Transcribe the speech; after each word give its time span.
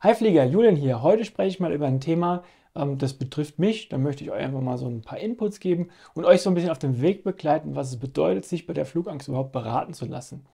Hi 0.00 0.14
Flieger, 0.14 0.44
Julian 0.44 0.76
hier. 0.76 1.02
Heute 1.02 1.24
spreche 1.24 1.48
ich 1.48 1.58
mal 1.58 1.72
über 1.72 1.88
ein 1.88 1.98
Thema, 1.98 2.44
ähm, 2.76 2.98
das 2.98 3.14
betrifft 3.14 3.58
mich. 3.58 3.88
Da 3.88 3.98
möchte 3.98 4.22
ich 4.22 4.30
euch 4.30 4.38
einfach 4.38 4.60
mal 4.60 4.78
so 4.78 4.86
ein 4.86 5.02
paar 5.02 5.18
Inputs 5.18 5.58
geben 5.58 5.88
und 6.14 6.24
euch 6.24 6.40
so 6.40 6.50
ein 6.50 6.54
bisschen 6.54 6.70
auf 6.70 6.78
dem 6.78 7.00
Weg 7.00 7.24
begleiten, 7.24 7.74
was 7.74 7.88
es 7.88 7.98
bedeutet, 7.98 8.44
sich 8.44 8.64
bei 8.64 8.74
der 8.74 8.86
Flugangst 8.86 9.26
überhaupt 9.26 9.50
beraten 9.50 9.94
zu 9.94 10.06
lassen. 10.06 10.46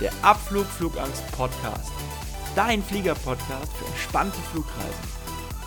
Der 0.00 0.12
Abflug 0.22 0.64
Flugangst 0.64 1.30
Podcast. 1.32 1.92
Dein 2.56 2.82
Flieger-Podcast 2.82 3.70
für 3.74 3.84
entspannte 3.84 4.38
Flugreisen. 4.50 5.04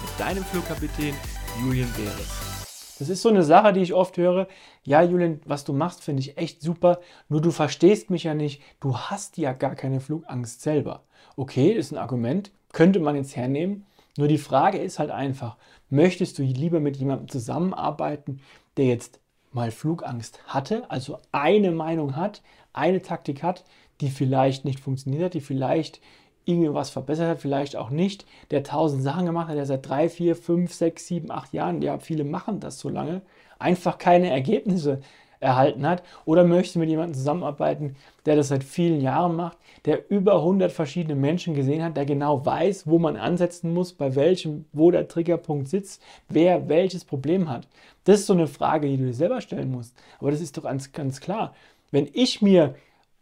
Mit 0.01 0.19
deinem 0.19 0.43
Flugkapitän 0.43 1.13
Julian 1.61 1.93
Beres. 1.93 2.56
Das 3.00 3.09
ist 3.09 3.21
so 3.21 3.29
eine 3.29 3.43
Sache, 3.43 3.73
die 3.73 3.82
ich 3.82 3.93
oft 3.93 4.18
höre. 4.18 4.48
Ja, 4.84 5.02
Julian, 5.02 5.39
was 5.46 5.64
du 5.64 5.73
machst, 5.73 6.04
finde 6.04 6.21
ich 6.21 6.38
echt 6.38 6.61
super. 6.61 7.00
Nur 7.29 7.41
du 7.41 7.52
verstehst 7.52 8.10
mich 8.10 8.24
ja 8.24 8.33
nicht. 8.33 8.61
Du 8.79 8.97
hast 8.97 9.38
ja 9.38 9.54
gar 9.54 9.75
keine 9.75 10.00
Flugangst 10.00 10.61
selber. 10.61 11.04
Okay, 11.36 11.71
ist 11.71 11.91
ein 11.91 11.97
Argument. 11.97 12.52
Könnte 12.74 13.00
man 13.00 13.15
jetzt 13.15 13.36
hernehmen. 13.36 13.86
Nur 14.18 14.28
die 14.28 14.39
Frage 14.39 14.79
ist 14.79 14.97
halt 14.97 15.11
einfach, 15.11 15.57
möchtest 15.89 16.39
du 16.39 16.43
lieber 16.43 16.79
mit 16.79 16.97
jemandem 16.97 17.28
zusammenarbeiten, 17.28 18.41
der 18.78 18.86
jetzt 18.86 19.19
mal 19.52 19.71
Flugangst 19.71 20.39
hatte, 20.47 20.89
also 20.89 21.19
eine 21.32 21.71
Meinung 21.71 22.16
hat, 22.16 22.41
eine 22.74 23.02
Taktik 23.02 23.43
hat, 23.43 23.64
die 24.02 24.10
vielleicht 24.10 24.66
nicht 24.66 24.79
funktioniert 24.79 25.25
hat, 25.25 25.33
die 25.33 25.41
vielleicht 25.41 26.02
irgendwie 26.47 26.74
was 26.74 26.89
verbessert 26.89 27.28
hat, 27.29 27.39
vielleicht 27.39 27.75
auch 27.75 27.89
nicht, 27.89 28.25
der 28.51 28.64
tausend 28.64 29.04
Sachen 29.04 29.25
gemacht 29.25 29.50
hat, 29.50 29.57
der 29.57 29.65
seit 29.65 29.88
drei, 29.88 30.10
vier, 30.10 30.36
fünf, 30.36 30.74
sechs, 30.74 31.07
sieben, 31.07 31.32
acht 31.32 31.54
Jahren, 31.54 31.82
ja, 31.82 32.00
viele 32.00 32.23
machen 32.23 32.59
das 32.59 32.80
so 32.80 32.89
lange, 32.89 33.22
einfach 33.59 33.97
keine 33.97 34.30
Ergebnisse 34.30 35.02
erhalten 35.39 35.88
hat 35.88 36.03
oder 36.25 36.44
möchte 36.44 36.80
mit 36.80 36.89
jemandem 36.89 37.16
zusammenarbeiten, 37.16 37.95
der 38.25 38.36
das 38.36 38.47
seit 38.47 38.64
vielen 38.64 39.02
Jahren 39.02 39.36
macht, 39.36 39.58
der 39.86 40.09
über 40.09 40.36
100 40.36 40.71
verschiedene 40.71 41.16
Menschen 41.16 41.53
gesehen 41.53 41.83
hat, 41.83 41.95
der 41.95 42.05
genau 42.05 42.45
weiß, 42.45 42.88
wo 42.88 42.97
man 42.99 43.17
ansetzen 43.17 43.73
muss, 43.73 43.93
bei 43.93 44.16
welchem, 44.16 44.66
wo 44.73 44.91
der 44.91 45.08
Triggerpunkt 45.08 45.67
sitzt, 45.67 46.02
wer 46.30 46.67
welches 46.69 47.05
Problem 47.05 47.49
hat. 47.49 47.67
Das 48.03 48.21
ist 48.21 48.27
so 48.27 48.33
eine 48.33 48.47
Frage, 48.47 48.88
die 48.88 48.97
du 48.97 49.05
dir 49.05 49.14
selber 49.14 49.41
stellen 49.41 49.71
musst. 49.71 49.95
Aber 50.19 50.31
das 50.31 50.41
ist 50.41 50.58
doch 50.58 50.64
ganz, 50.64 50.91
ganz 50.91 51.21
klar. 51.21 51.53
Wenn 51.91 52.09
ich 52.14 52.41
mir 52.41 52.75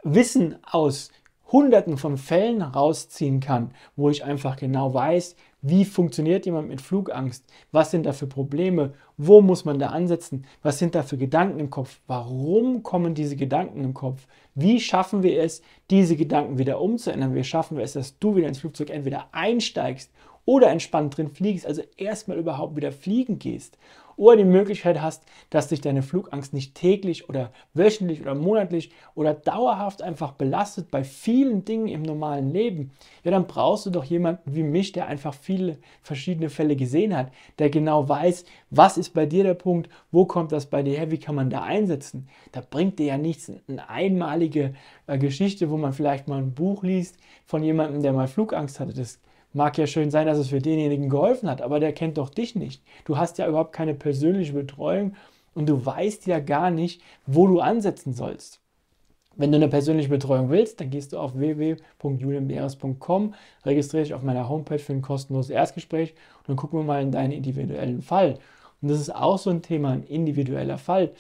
Wissen 0.04 0.58
aus 0.64 1.12
Hunderten 1.52 1.98
von 1.98 2.18
Fällen 2.18 2.62
rausziehen 2.62 3.40
kann, 3.40 3.72
wo 3.96 4.10
ich 4.10 4.24
einfach 4.24 4.56
genau 4.56 4.94
weiß, 4.94 5.36
wie 5.62 5.86
funktioniert 5.86 6.46
jemand 6.46 6.68
mit 6.68 6.82
Flugangst, 6.82 7.46
was 7.72 7.92
sind 7.92 8.06
da 8.06 8.14
für 8.14 8.28
Probleme, 8.28 8.94
wo 9.18 9.42
muss 9.42 9.66
man 9.66 9.80
da 9.80 9.88
ansetzen, 9.88 10.46
was 10.62 10.78
sind 10.80 10.94
da 10.94 11.02
für 11.02 11.18
Gedanken 11.18 11.60
im 11.60 11.70
Kopf, 11.70 12.00
warum 12.08 12.84
kommen 12.84 13.16
diese 13.16 13.36
Gedanken 13.36 13.84
im 13.84 13.94
Kopf, 13.94 14.28
wie 14.54 14.80
schaffen 14.80 15.24
wir 15.24 15.42
es, 15.42 15.62
diese 15.90 16.16
Gedanken 16.16 16.58
wieder 16.58 16.80
umzuändern, 16.82 17.34
wie 17.34 17.44
schaffen 17.44 17.78
wir 17.78 17.84
es, 17.84 17.94
dass 17.94 18.20
du 18.20 18.36
wieder 18.36 18.48
ins 18.48 18.60
Flugzeug 18.60 18.90
entweder 18.90 19.28
einsteigst 19.32 20.12
oder 20.46 20.70
entspannt 20.70 21.18
drin 21.18 21.30
fliegst, 21.30 21.66
also 21.66 21.82
erstmal 21.98 22.38
überhaupt 22.38 22.76
wieder 22.76 22.92
fliegen 22.92 23.40
gehst 23.40 23.78
oder 24.18 24.38
die 24.38 24.46
Möglichkeit 24.46 25.02
hast, 25.02 25.24
dass 25.50 25.68
dich 25.68 25.82
deine 25.82 26.02
Flugangst 26.02 26.54
nicht 26.54 26.76
täglich 26.76 27.30
oder 27.30 27.52
wöchentlich 27.74 28.22
oder 28.22 28.36
monatlich 28.36 28.92
oder 29.14 29.34
dauerhaft 29.34 30.02
einfach 30.02 30.32
belastet 30.32 30.90
bei 30.92 31.04
vielen 31.04 31.66
Dingen 31.66 31.88
im 31.88 32.02
normalen 32.02 32.52
Leben, 32.52 32.92
ja, 33.24 33.32
dann 33.32 33.48
brauchst 33.48 33.86
du 33.86 33.90
doch 33.90 34.06
jemanden 34.06 34.56
wie 34.56 34.64
mich, 34.64 34.92
der 34.92 35.08
einfach 35.08 35.34
viele 35.34 35.78
verschiedene 36.02 36.50
Fälle 36.50 36.76
gesehen 36.76 37.16
hat, 37.16 37.32
der 37.60 37.70
genau 37.70 38.08
weiß, 38.08 38.46
was 38.70 38.98
ist 38.98 39.14
bei 39.14 39.26
dir 39.26 39.44
der 39.44 39.54
Punkt, 39.54 39.90
wo 40.12 40.26
kommt 40.26 40.52
das 40.52 40.68
bei 40.68 40.84
dir 40.84 40.98
her, 40.98 41.12
wie 41.12 41.20
kann 41.20 41.36
man 41.36 41.50
da 41.50 41.64
einsetzen. 41.64 42.28
Da 42.52 42.62
bringt 42.68 43.00
dir 43.00 43.08
ja 43.08 43.18
nichts 43.18 43.52
eine 43.68 43.90
einmalige 43.90 44.76
äh, 45.08 45.18
Geschichte, 45.18 45.70
wo 45.70 45.78
man 45.78 45.94
vielleicht 45.94 46.28
mal 46.28 46.40
ein 46.40 46.54
Buch 46.54 46.84
liest 46.84 47.18
von 47.46 47.64
jemandem, 47.64 48.02
der 48.02 48.14
mal 48.14 48.28
Flugangst 48.28 48.80
hatte. 48.80 48.94
Das 48.94 49.20
Mag 49.56 49.78
ja 49.78 49.88
schön 49.88 50.12
sein, 50.12 50.28
dass 50.28 50.38
es 50.38 50.50
für 50.50 50.60
denjenigen 50.60 51.10
geholfen 51.10 51.50
hat, 51.50 51.62
aber 51.62 51.80
der 51.80 51.94
kennt 51.94 52.18
doch 52.18 52.30
dich 52.30 52.56
nicht. 52.56 52.84
Du 53.06 53.18
hast 53.18 53.38
ja 53.38 53.48
überhaupt 53.48 53.72
keine 53.72 53.94
persönliche 53.94 54.52
Betreuung 54.52 55.16
und 55.54 55.70
du 55.70 55.86
weißt 55.86 56.28
ja 56.28 56.40
gar 56.40 56.72
nicht, 56.72 57.02
wo 57.26 57.48
du 57.48 57.62
ansetzen 57.62 58.14
sollst. 58.14 58.60
Wenn 59.38 59.54
du 59.54 59.56
eine 59.56 59.70
persönliche 59.70 60.10
Betreuung 60.10 60.50
willst, 60.50 60.82
dann 60.82 60.90
gehst 60.90 61.14
du 61.14 61.20
auf 61.20 61.38
www.julienbeeres.com, 61.38 63.34
registriere 63.66 64.04
dich 64.04 64.14
auf 64.14 64.24
meiner 64.24 64.50
Homepage 64.50 64.78
für 64.78 64.92
ein 64.92 65.02
kostenloses 65.02 65.52
Erstgespräch 65.52 66.16
und 66.40 66.50
dann 66.50 66.58
gucken 66.58 66.80
wir 66.80 66.84
mal 66.84 67.02
in 67.02 67.14
deinen 67.14 67.32
individuellen 67.32 68.02
Fall. 68.02 68.38
Und 68.82 68.90
das 68.90 69.00
ist 69.00 69.16
auch 69.16 69.38
so 69.38 69.52
ein 69.52 69.62
Thema, 69.62 69.92
ein 69.92 70.04
individueller 70.04 70.78
Fall. 70.78 71.12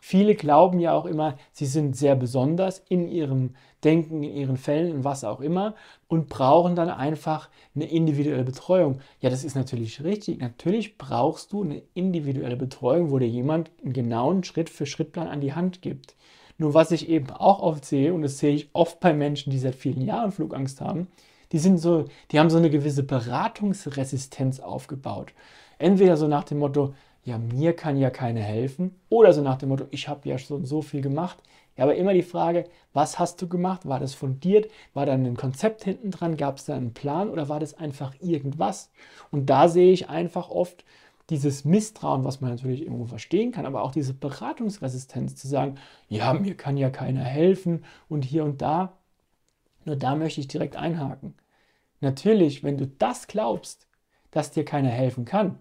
Viele 0.00 0.34
glauben 0.34 0.80
ja 0.80 0.94
auch 0.94 1.04
immer, 1.04 1.36
sie 1.52 1.66
sind 1.66 1.94
sehr 1.94 2.16
besonders 2.16 2.82
in 2.88 3.06
ihrem 3.06 3.54
Denken, 3.84 4.22
in 4.22 4.34
ihren 4.34 4.56
Fällen 4.56 4.96
und 4.96 5.04
was 5.04 5.24
auch 5.24 5.40
immer 5.40 5.74
und 6.08 6.28
brauchen 6.28 6.74
dann 6.74 6.88
einfach 6.88 7.50
eine 7.74 7.90
individuelle 7.90 8.44
Betreuung. 8.44 9.00
Ja, 9.20 9.28
das 9.28 9.44
ist 9.44 9.54
natürlich 9.54 10.02
richtig. 10.02 10.40
Natürlich 10.40 10.96
brauchst 10.96 11.52
du 11.52 11.62
eine 11.62 11.82
individuelle 11.92 12.56
Betreuung, 12.56 13.10
wo 13.10 13.18
dir 13.18 13.28
jemand 13.28 13.70
einen 13.82 13.92
genauen 13.92 14.42
Schritt-für-Schritt-Plan 14.42 15.28
an 15.28 15.40
die 15.40 15.52
Hand 15.52 15.82
gibt. 15.82 16.16
Nur 16.56 16.74
was 16.74 16.90
ich 16.92 17.08
eben 17.08 17.30
auch 17.30 17.60
oft 17.60 17.84
sehe, 17.84 18.12
und 18.12 18.22
das 18.22 18.38
sehe 18.38 18.54
ich 18.54 18.70
oft 18.72 19.00
bei 19.00 19.12
Menschen, 19.12 19.50
die 19.50 19.58
seit 19.58 19.74
vielen 19.74 20.02
Jahren 20.02 20.32
Flugangst 20.32 20.80
haben, 20.80 21.08
die 21.52 21.58
sind 21.58 21.78
so, 21.78 22.04
die 22.30 22.38
haben 22.38 22.50
so 22.50 22.58
eine 22.58 22.70
gewisse 22.70 23.02
Beratungsresistenz 23.02 24.60
aufgebaut. 24.60 25.32
Entweder 25.78 26.16
so 26.16 26.28
nach 26.28 26.44
dem 26.44 26.58
Motto, 26.58 26.94
ja, 27.30 27.38
mir 27.38 27.74
kann 27.74 27.96
ja 27.96 28.10
keiner 28.10 28.40
helfen. 28.40 28.96
Oder 29.08 29.32
so 29.32 29.40
nach 29.40 29.56
dem 29.56 29.68
Motto, 29.68 29.86
ich 29.90 30.08
habe 30.08 30.28
ja 30.28 30.36
schon 30.36 30.64
so 30.64 30.82
viel 30.82 31.00
gemacht. 31.00 31.38
Ja, 31.76 31.84
aber 31.84 31.94
immer 31.94 32.12
die 32.12 32.22
Frage, 32.22 32.64
was 32.92 33.18
hast 33.20 33.40
du 33.40 33.48
gemacht? 33.48 33.86
War 33.86 34.00
das 34.00 34.14
fundiert? 34.14 34.68
War 34.94 35.06
da 35.06 35.12
ein 35.12 35.36
Konzept 35.36 35.84
hinten 35.84 36.10
dran? 36.10 36.36
Gab 36.36 36.58
es 36.58 36.64
da 36.64 36.74
einen 36.74 36.92
Plan 36.92 37.30
oder 37.30 37.48
war 37.48 37.60
das 37.60 37.74
einfach 37.74 38.14
irgendwas? 38.20 38.90
Und 39.30 39.46
da 39.46 39.68
sehe 39.68 39.92
ich 39.92 40.08
einfach 40.08 40.50
oft 40.50 40.84
dieses 41.30 41.64
Misstrauen, 41.64 42.24
was 42.24 42.40
man 42.40 42.50
natürlich 42.50 42.82
irgendwo 42.82 43.06
verstehen 43.06 43.52
kann, 43.52 43.64
aber 43.64 43.82
auch 43.82 43.92
diese 43.92 44.12
Beratungsresistenz 44.12 45.36
zu 45.36 45.46
sagen, 45.46 45.76
ja, 46.08 46.34
mir 46.34 46.56
kann 46.56 46.76
ja 46.76 46.90
keiner 46.90 47.22
helfen 47.22 47.84
und 48.08 48.24
hier 48.24 48.42
und 48.42 48.60
da. 48.60 48.98
Nur 49.84 49.94
da 49.94 50.16
möchte 50.16 50.40
ich 50.40 50.48
direkt 50.48 50.74
einhaken. 50.74 51.34
Natürlich, 52.00 52.64
wenn 52.64 52.76
du 52.76 52.88
das 52.88 53.28
glaubst, 53.28 53.86
dass 54.32 54.50
dir 54.50 54.64
keiner 54.64 54.90
helfen 54.90 55.24
kann, 55.24 55.58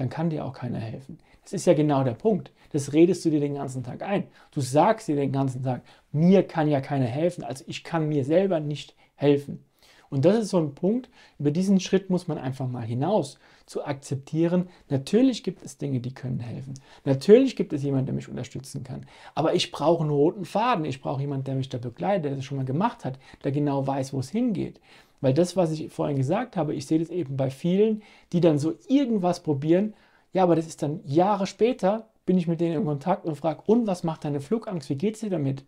dann 0.00 0.08
kann 0.08 0.30
dir 0.30 0.46
auch 0.46 0.54
keiner 0.54 0.78
helfen. 0.78 1.18
Das 1.42 1.52
ist 1.52 1.66
ja 1.66 1.74
genau 1.74 2.02
der 2.04 2.14
Punkt. 2.14 2.52
Das 2.72 2.94
redest 2.94 3.22
du 3.24 3.30
dir 3.30 3.40
den 3.40 3.54
ganzen 3.54 3.84
Tag 3.84 4.02
ein. 4.02 4.24
Du 4.50 4.62
sagst 4.62 5.08
dir 5.08 5.16
den 5.16 5.30
ganzen 5.30 5.62
Tag, 5.62 5.82
mir 6.10 6.42
kann 6.42 6.68
ja 6.68 6.80
keiner 6.80 7.04
helfen, 7.04 7.44
also 7.44 7.64
ich 7.66 7.84
kann 7.84 8.08
mir 8.08 8.24
selber 8.24 8.60
nicht 8.60 8.96
helfen. 9.14 9.62
Und 10.08 10.24
das 10.24 10.38
ist 10.38 10.48
so 10.48 10.58
ein 10.58 10.74
Punkt, 10.74 11.10
über 11.38 11.50
diesen 11.50 11.80
Schritt 11.80 12.08
muss 12.08 12.28
man 12.28 12.38
einfach 12.38 12.66
mal 12.66 12.84
hinaus, 12.84 13.38
zu 13.66 13.84
akzeptieren, 13.84 14.68
natürlich 14.88 15.44
gibt 15.44 15.62
es 15.62 15.76
Dinge, 15.76 16.00
die 16.00 16.14
können 16.14 16.40
helfen. 16.40 16.74
Natürlich 17.04 17.54
gibt 17.54 17.72
es 17.72 17.82
jemanden, 17.82 18.06
der 18.06 18.14
mich 18.14 18.28
unterstützen 18.28 18.82
kann. 18.82 19.06
Aber 19.34 19.54
ich 19.54 19.70
brauche 19.70 20.02
einen 20.02 20.10
roten 20.10 20.44
Faden. 20.44 20.84
Ich 20.84 21.00
brauche 21.00 21.20
jemanden, 21.20 21.44
der 21.44 21.54
mich 21.54 21.68
da 21.68 21.78
begleitet, 21.78 22.24
der 22.24 22.36
das 22.36 22.44
schon 22.44 22.56
mal 22.56 22.64
gemacht 22.64 23.04
hat, 23.04 23.18
der 23.44 23.52
genau 23.52 23.86
weiß, 23.86 24.12
wo 24.12 24.18
es 24.18 24.30
hingeht. 24.30 24.80
Weil 25.20 25.34
das, 25.34 25.56
was 25.56 25.70
ich 25.72 25.92
vorhin 25.92 26.16
gesagt 26.16 26.56
habe, 26.56 26.74
ich 26.74 26.86
sehe 26.86 26.98
das 26.98 27.10
eben 27.10 27.36
bei 27.36 27.50
vielen, 27.50 28.02
die 28.32 28.40
dann 28.40 28.58
so 28.58 28.74
irgendwas 28.88 29.42
probieren. 29.42 29.94
Ja, 30.32 30.42
aber 30.44 30.56
das 30.56 30.66
ist 30.66 30.82
dann 30.82 31.00
Jahre 31.04 31.46
später, 31.46 32.08
bin 32.24 32.38
ich 32.38 32.46
mit 32.46 32.60
denen 32.60 32.76
in 32.76 32.84
Kontakt 32.84 33.26
und 33.26 33.36
frage, 33.36 33.62
und 33.66 33.86
was 33.86 34.04
macht 34.04 34.24
deine 34.24 34.40
Flugangst? 34.40 34.88
Wie 34.88 34.96
geht 34.96 35.14
es 35.14 35.20
dir 35.20 35.30
damit? 35.30 35.64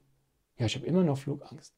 Ja, 0.59 0.67
ich 0.67 0.77
habe 0.77 0.87
immer 0.87 1.03
noch 1.03 1.19
Flugangst. 1.19 1.75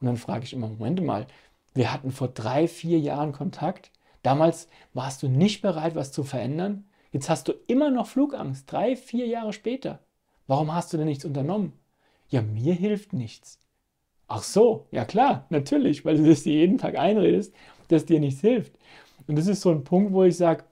Und 0.00 0.06
dann 0.06 0.16
frage 0.16 0.44
ich 0.44 0.52
immer, 0.52 0.68
Moment 0.68 1.02
mal, 1.02 1.26
wir 1.74 1.92
hatten 1.92 2.10
vor 2.10 2.28
drei, 2.28 2.68
vier 2.68 2.98
Jahren 2.98 3.32
Kontakt. 3.32 3.90
Damals 4.22 4.68
warst 4.94 5.22
du 5.22 5.28
nicht 5.28 5.62
bereit, 5.62 5.94
was 5.94 6.12
zu 6.12 6.24
verändern. 6.24 6.86
Jetzt 7.10 7.30
hast 7.30 7.48
du 7.48 7.52
immer 7.66 7.90
noch 7.90 8.06
Flugangst, 8.06 8.70
drei, 8.70 8.96
vier 8.96 9.26
Jahre 9.26 9.52
später. 9.52 10.00
Warum 10.46 10.74
hast 10.74 10.92
du 10.92 10.96
denn 10.96 11.06
nichts 11.06 11.24
unternommen? 11.24 11.72
Ja, 12.28 12.42
mir 12.42 12.74
hilft 12.74 13.12
nichts. 13.12 13.58
Ach 14.28 14.42
so, 14.42 14.86
ja 14.90 15.04
klar, 15.04 15.46
natürlich, 15.48 16.04
weil 16.04 16.18
du 16.18 16.28
das 16.28 16.42
dir 16.42 16.52
jeden 16.52 16.78
Tag 16.78 16.98
einredest, 16.98 17.54
dass 17.88 18.04
dir 18.04 18.20
nichts 18.20 18.42
hilft. 18.42 18.74
Und 19.26 19.38
das 19.38 19.46
ist 19.46 19.62
so 19.62 19.70
ein 19.70 19.84
Punkt, 19.84 20.12
wo 20.12 20.22
ich 20.24 20.36
sage, 20.36 20.64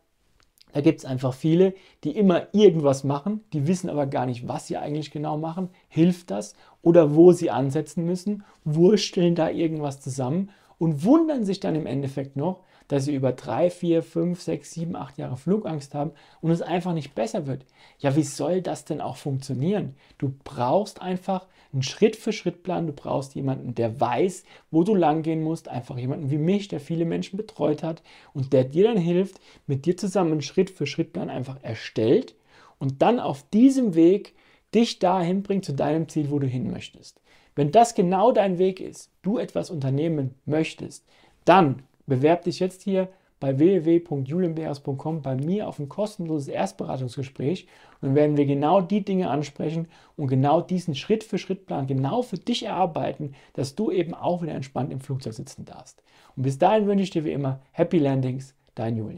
da 0.73 0.83
gibt 0.83 0.99
es 0.99 1.07
einfach 1.07 1.33
viele, 1.33 1.73
die 2.05 2.11
immer 2.11 2.49
irgendwas 2.53 3.03
machen, 3.03 3.41
die 3.55 3.67
wissen 3.67 3.89
aber 3.89 4.07
gar 4.07 4.27
nicht, 4.27 4.47
was 4.47 4.67
sie 4.67 4.77
eigentlich 4.77 5.11
genau 5.11 5.39
machen. 5.39 5.71
Hilft 5.89 6.31
das? 6.31 6.55
Oder 6.83 7.15
wo 7.15 7.33
sie 7.33 7.51
ansetzen 7.51 8.05
müssen, 8.05 8.45
wursteln 8.65 9.35
da 9.35 9.49
irgendwas 9.49 10.01
zusammen 10.01 10.51
und 10.79 11.05
wundern 11.05 11.45
sich 11.45 11.61
dann 11.61 11.75
im 11.75 11.87
Endeffekt 11.87 12.37
noch, 12.37 12.65
dass 12.89 13.05
sie 13.07 13.15
über 13.15 13.33
drei, 13.33 13.71
vier, 13.71 14.03
fünf, 14.03 14.41
sechs, 14.41 14.71
sieben, 14.73 14.95
acht 14.95 15.19
Jahre 15.19 15.37
Flugangst 15.37 15.95
haben 15.95 16.13
und 16.41 16.51
es 16.51 16.63
einfach 16.63 16.93
nicht 16.93 17.15
besser 17.15 17.47
wird. 17.47 17.65
Ja, 17.99 18.15
wie 18.15 18.23
soll 18.23 18.63
das 18.63 18.85
denn 18.85 19.01
auch 19.01 19.17
funktionieren? 19.17 19.95
Du 20.19 20.35
brauchst 20.45 21.03
einfach 21.03 21.47
einen 21.73 21.83
Schritt-für-Schritt-Plan. 21.83 22.87
Du 22.87 22.93
brauchst 22.93 23.35
jemanden, 23.35 23.75
der 23.75 24.01
weiß, 24.01 24.45
wo 24.71 24.85
du 24.85 24.95
langgehen 24.95 25.43
musst. 25.43 25.69
Einfach 25.69 25.99
jemanden 25.99 26.31
wie 26.31 26.39
mich, 26.39 26.69
der 26.69 26.81
viele 26.81 27.05
Menschen 27.05 27.37
betreut 27.37 27.83
hat 27.83 28.03
und 28.33 28.53
der 28.53 28.65
dir 28.65 28.85
dann 28.85 28.99
hilft, 28.99 29.41
mit 29.67 29.85
dir 29.85 29.97
zusammen 29.97 30.33
einen 30.33 30.43
Schritt-für-Schritt-Plan 30.43 31.31
einfach 31.31 31.63
erstellt 31.63 32.37
und 32.79 33.03
dann 33.03 33.19
auf 33.19 33.49
diesem 33.51 33.95
Weg 33.95 34.35
dich 34.75 34.99
dahin 34.99 35.43
bringt 35.43 35.65
zu 35.65 35.73
deinem 35.73 36.09
Ziel, 36.09 36.31
wo 36.31 36.39
du 36.39 36.47
hin 36.47 36.71
möchtest. 36.71 37.21
Wenn 37.57 37.73
das 37.73 37.95
genau 37.95 38.33
dein 38.33 38.59
Weg 38.59 38.81
ist, 38.81 39.11
du 39.23 39.39
etwas 39.39 39.71
unternehmen 39.71 40.35
möchtest, 40.45 41.05
dann 41.45 41.83
bewerb 42.07 42.43
dich 42.43 42.61
jetzt 42.61 42.83
hier 42.83 43.09
bei 43.41 43.59
www.julienbeers.com 43.59 45.23
bei 45.23 45.35
mir 45.35 45.69
auf 45.69 45.79
ein 45.79 45.89
kostenloses 45.89 46.49
Erstberatungsgespräch 46.49 47.67
und 48.01 48.15
werden 48.15 48.37
wir 48.37 48.47
genau 48.47 48.81
die 48.81 49.05
Dinge 49.05 49.29
ansprechen 49.31 49.89
und 50.17 50.29
genau 50.29 50.61
diesen 50.61 50.95
Schritt-für-Schritt-Plan 50.95 51.87
genau 51.87 52.23
für 52.23 52.39
dich 52.39 52.65
erarbeiten, 52.65 53.35
dass 53.55 53.75
du 53.75 53.91
eben 53.91 54.15
auch 54.15 54.43
wieder 54.43 54.55
entspannt 54.55 54.93
im 54.93 55.01
Flugzeug 55.01 55.35
sitzen 55.35 55.65
darfst. 55.65 56.03
Und 56.37 56.45
bis 56.45 56.59
dahin 56.59 56.87
wünsche 56.87 57.05
ich 57.05 57.11
dir 57.11 57.25
wie 57.25 57.33
immer 57.33 57.61
Happy 57.73 57.99
Landings, 57.99 58.55
dein 58.75 58.97
Julian. 58.97 59.15